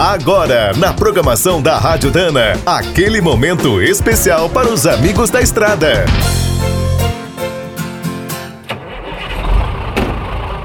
[0.00, 6.06] Agora, na programação da Rádio Dana, aquele momento especial para os amigos da estrada.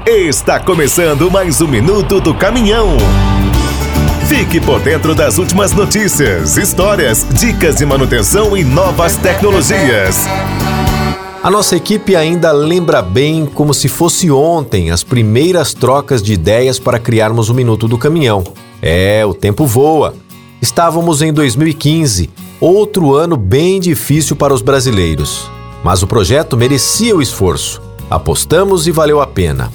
[0.06, 2.96] Está começando mais um minuto do caminhão.
[4.26, 10.26] Fique por dentro das últimas notícias, histórias, dicas de manutenção e novas tecnologias.
[11.42, 16.78] A nossa equipe ainda lembra bem, como se fosse ontem, as primeiras trocas de ideias
[16.78, 18.42] para criarmos o Minuto do Caminhão.
[18.80, 20.14] É, o tempo voa.
[20.60, 22.30] Estávamos em 2015,
[22.60, 25.50] outro ano bem difícil para os brasileiros.
[25.84, 27.80] Mas o projeto merecia o esforço.
[28.10, 29.70] Apostamos e valeu a pena.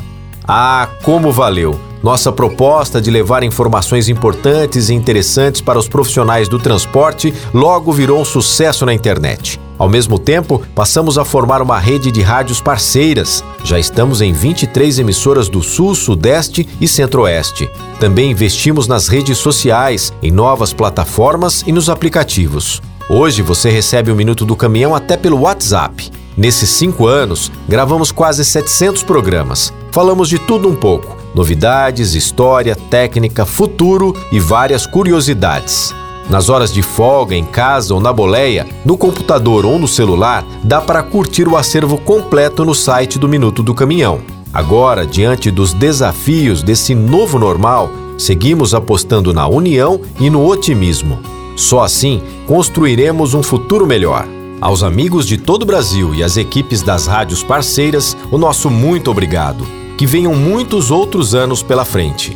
[0.47, 1.79] Ah, como valeu!
[2.03, 8.19] Nossa proposta de levar informações importantes e interessantes para os profissionais do transporte logo virou
[8.19, 9.59] um sucesso na internet.
[9.81, 13.43] Ao mesmo tempo, passamos a formar uma rede de rádios parceiras.
[13.63, 17.67] Já estamos em 23 emissoras do Sul, Sudeste e Centro-Oeste.
[17.99, 22.79] Também investimos nas redes sociais, em novas plataformas e nos aplicativos.
[23.09, 26.11] Hoje você recebe o Minuto do Caminhão até pelo WhatsApp.
[26.37, 29.73] Nesses cinco anos, gravamos quase 700 programas.
[29.91, 35.95] Falamos de tudo um pouco novidades, história, técnica, futuro e várias curiosidades.
[36.29, 40.79] Nas horas de folga, em casa ou na boleia, no computador ou no celular, dá
[40.79, 44.21] para curtir o acervo completo no site do Minuto do Caminhão.
[44.53, 51.19] Agora, diante dos desafios desse novo normal, seguimos apostando na união e no otimismo.
[51.55, 54.27] Só assim construiremos um futuro melhor.
[54.59, 59.09] Aos amigos de todo o Brasil e às equipes das rádios parceiras, o nosso muito
[59.09, 59.65] obrigado
[60.01, 62.35] que venham muitos outros anos pela frente.